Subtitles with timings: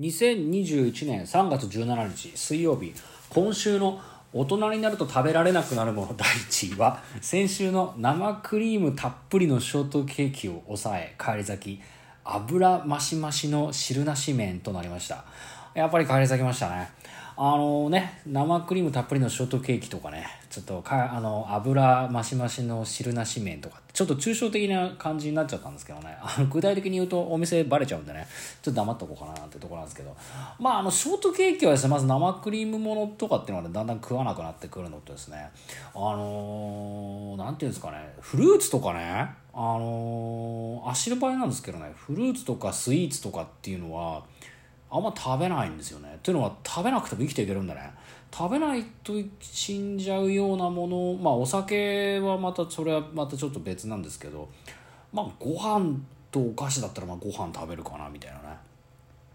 [0.00, 2.94] 2021年3月17日水曜日
[3.28, 4.00] 今週の
[4.32, 11.82] 大人になると食べられなくなるもの第1位は先週の生クリームたっぷりのショートケーキを抑え返り咲き
[12.24, 15.26] 油増し増しの汁なし麺となりました。
[15.74, 16.88] やっぱり返り咲きましたね。
[17.36, 26.16] あのね生クリームたっぷりのショートケーキとかねちょっとかあの油増し増しの汁なし麺とかちょっと抽象的な感じになっちゃったんですけどね。
[26.20, 28.26] あの具体的に言うとお店バレちゃうんでね。
[28.60, 30.16] ちょっと黙っとこうかななんてところなんですけど。
[30.58, 35.48] まああのショートケーキはですねまず生クリームものとかっていうのは、ね、だんだん食わなくなってくるのとですね。
[35.94, 38.12] あのー、ていうんですかね。
[38.20, 39.28] フルーツとかね。
[39.52, 41.92] あのー、足の場合なんですけどね。
[41.94, 44.24] フルーツとかスイーツとかっていうのは
[44.90, 46.12] あんま食べないんですよね。
[46.16, 47.92] っていうのは食べなくても生きていけるんだね。
[48.32, 54.48] 食べないと死んじゃうようなものまあお酒はまたそれはまたちょっと別なんですけど
[55.12, 55.96] まあご飯
[56.30, 58.56] とお菓子だったらまあご飯食べるかなみたいなね。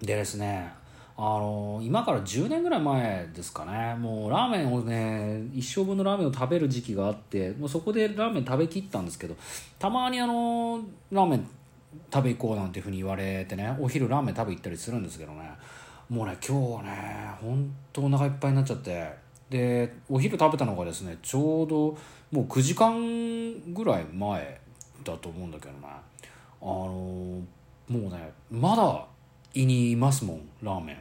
[0.00, 0.72] でですね
[1.16, 9.36] あの今から10年ぐらい前ですかねもうラーメンをね一生分のラーメンを食べる時期があってもうそこでラーメン食べきったんですけど
[9.80, 10.80] たまにあの
[11.10, 11.48] ラーメン
[12.12, 15.50] 食べ行こうなんていうふうに言われてねお昼ラーメン食べ行ったりするんですけどね。
[16.08, 19.28] もうね今日はねほんとお腹いっぱいになっちゃって。
[19.50, 21.96] でお昼食べたのがですねちょうど
[22.30, 24.60] もう9時間ぐらい前
[25.02, 25.78] だと思うんだけどね。
[26.60, 27.42] あのも
[27.88, 29.06] うねまだ
[29.54, 30.92] 胃にいますもんラーメ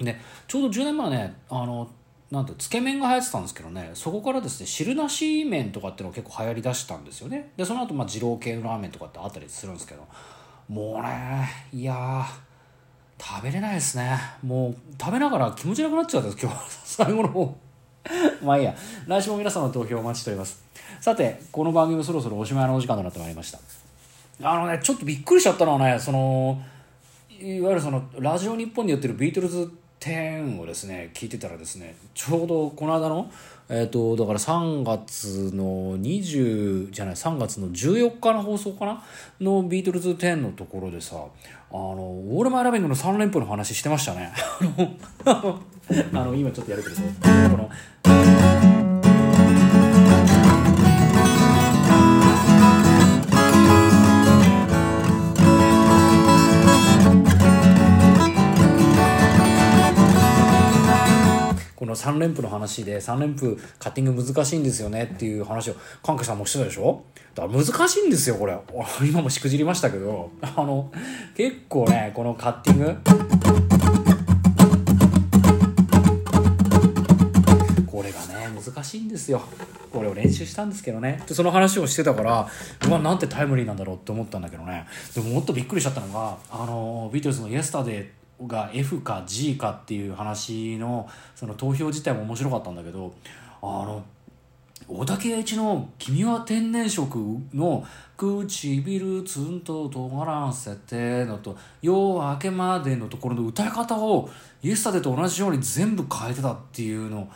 [0.00, 0.04] ン。
[0.04, 1.88] でちょうど10年前ねあの
[2.30, 7.52] なんとつけ麺が流行ってたんですけどねそこからですね汁なし麺とかっていうのが結構流行りだしたんですよね。
[7.56, 10.06] でその後まあ二郎系のラーメンとかってあったりするんですけど
[10.68, 12.26] もうねいや
[13.18, 14.16] 食べれないですね。
[14.42, 16.58] もう食べながら気持ちなくなっちゃったんです今日。
[16.84, 17.56] 最後の方。
[18.44, 18.74] まあいいや。
[19.06, 20.62] 来週も皆さんの投票お待ちしております。
[21.00, 23.58] さてこの番組もそろそろおしまいのお時間となってまいりました。
[24.42, 26.62] あのねちょっとびっくりしちゃったのはねその
[27.40, 29.70] いわゆるそのラジオ日本でやってるビートルズ
[30.00, 33.30] 10をですね聞いてたらですねちょうどこの間の
[33.68, 39.02] えっ、ー、とだから3月の20じゃない3月の14日の放送かな？
[39.40, 44.32] のビートルズ10のところでさあのオールマイラビングの3連符の話してましたね。
[46.12, 47.02] あの今ちょっとやるけどこ
[47.56, 48.37] の
[61.88, 67.02] の3連符の話で3連符カッティング難しいんですよねっていう話をカンケさんもしてたでしょ？
[67.34, 68.56] だから難しいんですよこれ。
[69.08, 70.30] 今もしくじりましたけど。
[70.42, 70.90] あの
[71.36, 72.96] 結構ねこのカッティング。
[77.86, 79.42] これがね難しいんですよ。
[79.92, 81.22] これを練習したんですけどね。
[81.26, 82.46] でその話をしてたから
[82.86, 84.86] うわなんてタイムリーなんだろうって思ったんだけどね。
[85.14, 93.12] でももっとびっくりしちゃったのがあのビートルズの「イエスタデーが F か G かっていう話のその投票自体も面白かったんだけど
[93.60, 94.04] あの
[94.86, 97.06] 大竹栄一の「君は天然色」
[97.52, 97.84] の
[98.16, 104.30] 「唇ツンと尖らせて」のと「夜明けまで」のところの歌い方を
[104.62, 107.28] イエスタデと同じように全部変えてたっていうの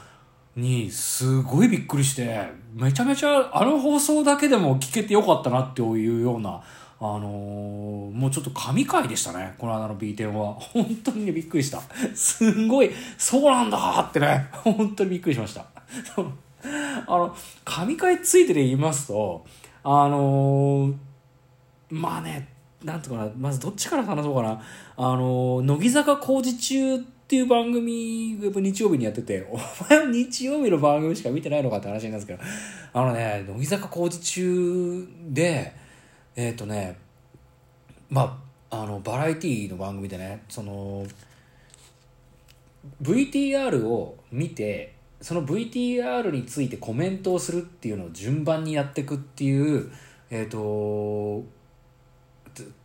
[0.56, 2.42] にすごいびっくりして
[2.74, 6.60] めちゃめちゃあの放送だけでも聞けてよかったなっていうような
[7.04, 9.56] あのー、もうちょっと神回でしたね。
[9.58, 10.54] この間の B 点は。
[10.54, 11.82] 本当にね、びっくりした。
[12.14, 15.66] すんごい、そうなんだってね、本当にびっくりしました。
[17.08, 19.44] あの、神回ついてで言いますと、
[19.82, 20.94] あのー、
[21.90, 22.46] まあね、
[22.84, 24.62] なんとかな、まずどっちから話そうかな。
[24.96, 29.58] あのー、乃木坂工事中っていう番組、日曜日にやってて、お
[29.90, 32.38] 前は日曜日の番組しか見てないのかって話なんですけど、
[32.92, 35.81] あのね、乃木坂工事中で、
[36.36, 36.98] えっ、ー、とね
[38.10, 41.06] まああのバラエティーの番組でねその
[43.02, 49.92] VTR を見てその VTR についてコメントをするっていうのを順番にやっていくっていう
[50.30, 51.44] えっ、ー、と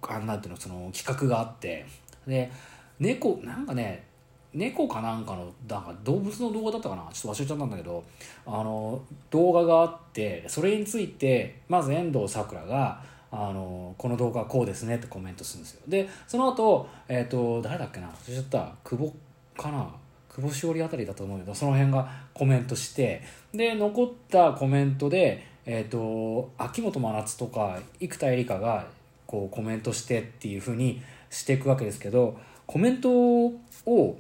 [0.02, 1.86] あなんていうのその企画があって。
[2.28, 2.52] で
[3.00, 4.06] 猫なんかね
[4.54, 7.08] 猫かなんかのなんか動物の動画だったかな？
[7.12, 8.04] ちょっと忘れちゃったんだけど
[8.46, 15.82] あの動画があってそれについてまず遠藤さくらがあのこの動画はこうですねってコメントするんですよ。
[15.88, 18.08] でその後、えっ、ー、と誰だっけな？
[18.08, 18.74] 忘れちゃった。
[18.84, 19.14] 久保
[19.62, 19.90] かな？
[20.34, 28.88] 久保しおりあたりだと思うけどその辺がコメントしてで残ったコメントで、えっ、ー、と秋元真夏とか生田絵梨花が
[29.26, 34.20] こうコメントしてっていうふうにしていくわけですけどコメントを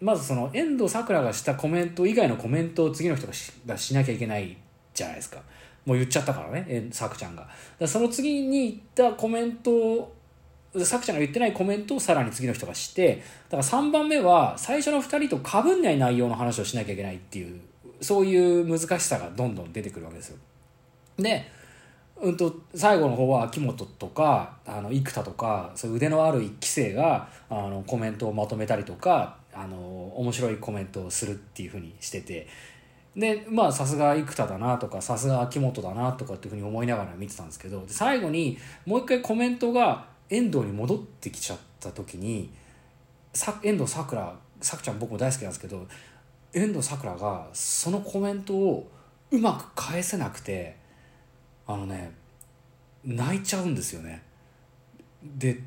[0.00, 4.56] まずその遠藤さくらがしたコメント以外のコメントを次の人がしがしなきゃいけない
[4.92, 5.40] じゃないですか。
[5.86, 7.48] もう言っちゃったからねえさくちゃんが
[7.86, 10.12] その次に言ったコメント
[10.84, 17.60] さくちゃんが言ってないコメントをさらに次の人がしてだから3番目は最初の2人とかぶんない内容の話をしなきゃいけないっていう
[18.00, 20.38] そういう難しさがどんどん出てくるわけですよ。
[21.18, 21.50] で
[22.18, 29.76] うんと、最後の方は秋元とかあの生田とかそういう腕のある一期生があのコメントをまとめたりとかあの
[30.16, 32.48] 面白いコメントをするっていうふうにしてて
[33.16, 42.50] でまあさすが生田だなとかさすが秋元だなとかっていうふうに思いながら見てたんですけど最後にもう一回コメントが遠藤に戻ってきちゃった時に
[43.32, 45.86] さ遠藤さくらさくちゃん僕も大好きなんですけど
[46.52, 48.90] 遠藤さくらがそのコメントを
[49.30, 50.76] うまく返せなくて
[51.66, 52.12] あのね
[53.04, 54.22] 泣いちゃうんですよね。
[55.22, 55.62] で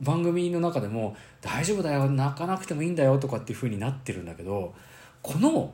[0.00, 4.74] 番組の中でも「大丈夫だよ泣かなくてもいいんだよ」とかっていう風になってるんだけど
[5.22, 5.72] この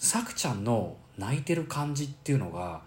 [0.00, 2.80] さくちゃんの泣いてる感じっていうのが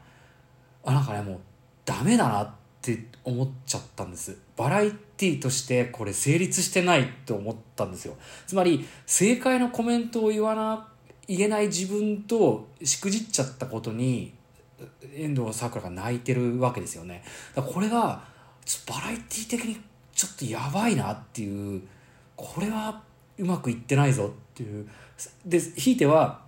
[0.83, 1.39] あなんかねもう
[1.85, 2.51] ダメだなっ
[2.81, 4.37] て思っちゃったんです。
[4.57, 8.17] バラエティとしてこれ成立してないと思ったんですよ。
[8.47, 10.87] つまり正解のコメントを言わな
[11.27, 14.33] 言えない自分としくじっちゃったことに
[15.15, 17.23] 遠藤さくらが泣いてるわけですよね。
[17.55, 18.23] だこれが
[18.87, 19.79] バラエティ的に
[20.13, 21.81] ちょっとやばいなっていう
[22.35, 23.01] これは
[23.37, 24.89] うまくいってないぞっていう。
[25.45, 26.41] でひいては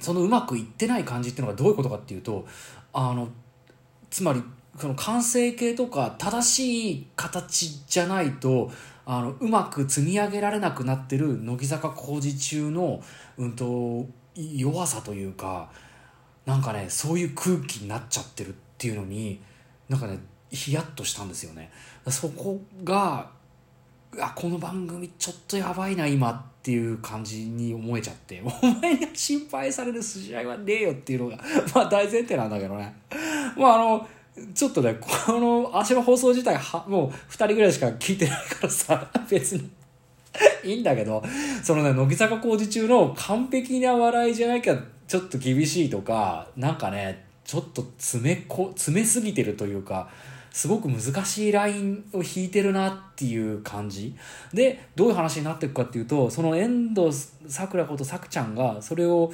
[0.00, 2.46] そのうまくいってない感じっていうのがどういうことかっていうと
[2.92, 3.28] あの
[4.10, 4.42] つまり
[4.78, 8.70] その完成形とか正しい形じゃないと
[9.04, 13.02] あのうまく積み上げられなくなってる乃木坂工事中の、
[13.38, 14.06] うんと、
[14.36, 15.70] 弱さというか
[16.46, 19.40] なんかねそういう空気になっちゃってるっていうのに
[19.88, 20.18] なんかね
[20.50, 21.70] ヒヤッとしたんですよね。
[22.08, 23.30] そこが
[24.18, 28.42] あこの番組ちょっとやばいな今っていう感じに思えちゃって。
[28.44, 31.38] お前に心配される筋合いはねえよっていうのが
[31.74, 32.92] まあ大前提なんだけどね。
[33.56, 34.08] まああの
[34.54, 39.70] ちょっとねこの足の放送自体はもう2人ぐらいしか聞いてないからさ 別に。
[40.62, 41.22] いいんだけど
[41.62, 44.78] そのね乃木坂工事中の完璧な笑いじゃなきゃ
[45.08, 50.08] ちょっと厳しいとかなんかねちょっと詰めこ詰めすぎてるというか
[50.50, 54.16] すごく難しいラインを引いてるなっていう感じ。
[54.52, 57.16] でどういう話になっていくかっていうとその遠藤
[57.46, 59.32] さくらことさくちゃんがそれを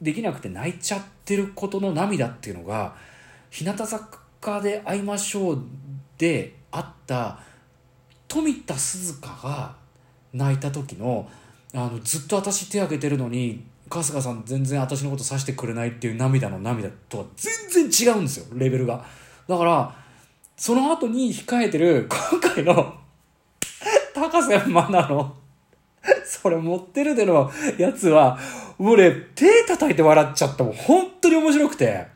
[0.00, 2.94] できなくて泣いちゃってることの涙っていうのが
[3.50, 5.62] 日向坂で会いましょう
[6.18, 7.38] であった
[8.26, 9.76] 富田鈴香が
[10.32, 11.28] 泣いた時の
[11.74, 19.04] あのずっと私手挙げてるのに春日さん全然私のことさしてくれないっていう涙の涙とは全然違うんですよレベルが。
[19.46, 20.01] だから
[20.56, 22.94] その後に控えてる 今回の
[24.14, 25.36] 高瀬真奈の
[26.24, 28.38] それ持ってるでのやつは、
[28.78, 30.72] もうね、手叩いて笑っちゃったもん。
[30.72, 32.06] 本当に面白くて、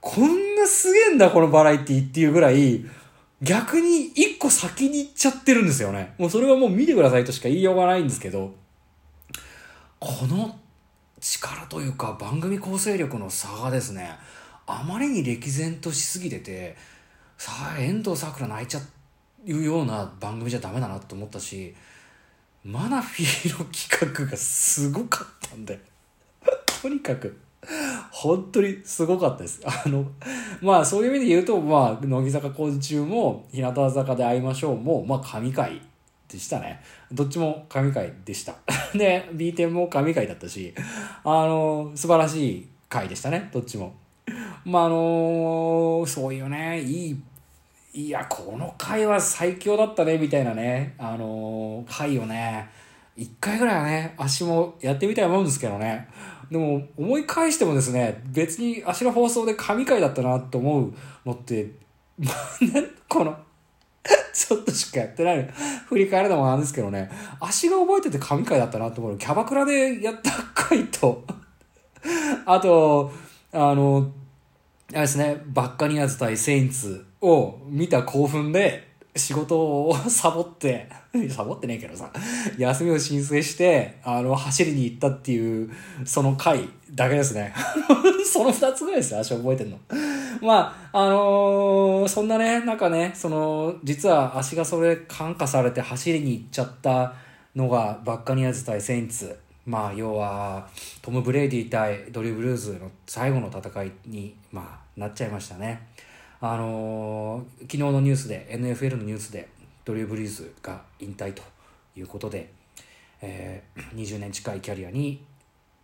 [0.00, 2.84] こんなすげえんだ、このバラエティっていうぐらい、
[3.42, 6.14] 逆に一個先に行っちゃってるんですよね。
[6.18, 8.54] もうそれはもう見てくださいとしか言いようがないんですけど、
[9.98, 10.56] この
[11.20, 14.10] 力というか番組構成力の差がですね、
[14.66, 16.76] あまりに歴然としすぎてて、
[17.38, 18.80] さあ遠藤さくら泣いちゃ
[19.46, 21.74] うような番組じゃダメだなと思ったし
[22.64, 25.78] マナフィーの企画がすごかったんで
[26.82, 27.38] とにかく
[28.10, 29.60] 本当にすごかったです。
[29.64, 30.06] あの、
[30.60, 35.80] まあそういう意味で言うと、まあ、乃木坂工事中も、日向坂で会いましょうも、まあ神回
[36.28, 36.80] でしたね。
[37.12, 38.54] どっちも神回でした。
[38.94, 40.74] で、B 点も神回だったし、
[41.24, 43.94] あの、素晴らしい回でしたね、どっちも。
[44.64, 52.68] まああのそういうね、いい、いや、この回は最強だったね、みたいなね、あの回をね、
[53.16, 56.08] 一回ぐらいはね、足もやってみたいもんですけどね。
[56.50, 60.94] でも、思い返してもですね、別に足の放送で神回だったなと思う
[61.24, 61.70] のって、
[62.18, 63.36] まあね、この、
[64.32, 65.48] ちょっとしかやってない。
[65.86, 71.24] 振り返るのもなんですけどね、足が覚えてて神回だったなと思うキャバクラでやった回と、
[72.44, 73.12] あと、
[73.52, 74.10] あの、
[74.90, 80.88] あれですね、バッカニアズ対セインツを見た興奮で、仕事をサボって、
[81.30, 82.10] サボってねえけどさ、
[82.58, 85.70] 休みを申請して、あの、走りに行ったっていう、
[86.04, 87.54] その回だけですね。
[88.26, 89.78] その二つぐらいですよ、足覚えてんの。
[90.42, 97.14] まあ、あのー、そんなね、なんかね、その、実は足がそれ感化されて走りに行っちゃった
[97.54, 99.38] のが、バッカニアズ対セインツ。
[99.66, 100.68] まあ、要は、
[101.00, 105.88] トム・ブレイディ対ドリュー・ブリーズの最後の戦いに、まあ、なっちゃいましたね。
[106.40, 109.48] あのー、昨日のニュースで NFL のニュースで
[109.84, 111.42] ドリュー・ブリーズが引退と
[111.96, 112.50] いうことで、
[113.22, 115.24] えー、20年近いキャリアに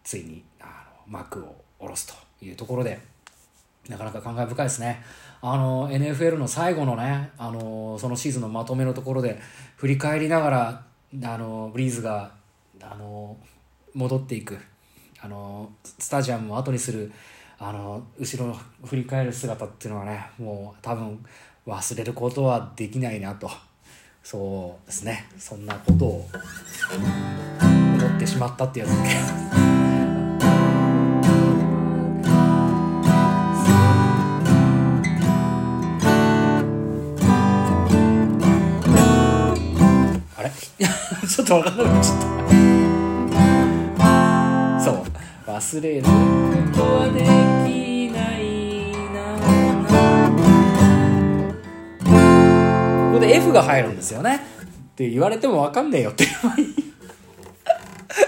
[0.04, 0.64] ついにあ
[1.08, 3.00] の幕を下ろすというところで
[3.88, 5.02] なかなか感慨深いですね。
[5.40, 9.40] あの NFL の最後のねあのそのシーズンのまとめのところで
[9.76, 10.84] 振り返りながら
[11.24, 12.32] あのブリーズが
[12.82, 13.36] あの
[13.94, 14.58] 戻っていく。
[15.22, 17.12] あのスタジアムを後にする
[17.58, 21.22] あの後ろ振り返る姿っていうのはねもう多分
[21.66, 23.50] 忘れることはできないなと。
[24.22, 25.26] そうですね。
[25.38, 26.28] そんなことを
[27.60, 29.10] 思ってしまったっていうやつだけ。
[41.30, 42.69] ちょっと分かんなくなっちゃった。
[45.60, 46.02] 忘れる。
[46.02, 46.12] ここ
[53.12, 54.36] こで F が入るんですよね。
[54.36, 54.38] っ
[54.94, 56.24] て言われても分かんねえよって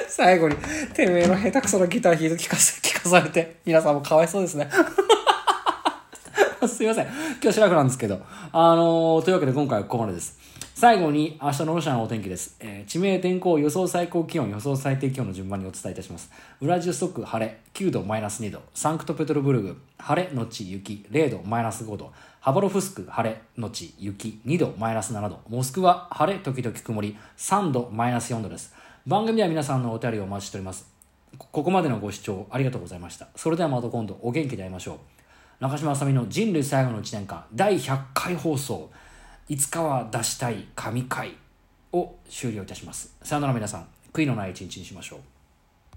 [0.08, 0.56] 最後に。
[0.94, 3.60] てめえの下手くそなギター弾いて聞かせ聞かされて。
[3.64, 4.68] 皆さんもかわいそうですね。
[6.68, 7.06] すいません。
[7.06, 8.20] 今日シラフなんですけど。
[8.52, 10.38] あのー、というわけで今回はここまでです。
[10.74, 16.30] 最後に明日のロシアのお天気です、えー、地名天候予想最高気温予想最低気温の順番にお伝えいたします。
[16.60, 17.60] ウラジオストック晴れ。
[17.74, 18.62] 9度マイナス2度。
[18.74, 22.10] サンクトペトルブルグ晴れのち雪0度マイナス5度。
[22.40, 25.40] ハバロフスク晴れのち雪2度マイナス7度。
[25.48, 27.16] モスクワ晴れ時々曇り。
[27.36, 28.74] 3度マイナス4度です。
[29.06, 30.90] 番組では皆さんのお便りをお待ちしております。
[31.38, 33.28] ここまでのご視聴ありがとうございました。
[33.36, 34.96] それではまた今度お元気で会いましょう。
[35.60, 38.90] 中島あさみの人類最後の1年間第100回放送。
[39.48, 41.36] いつかは出したい神回
[41.92, 43.14] を終了いたします。
[43.22, 43.86] さよなら皆さん。
[44.12, 45.20] 悔いのない一日にしましょう。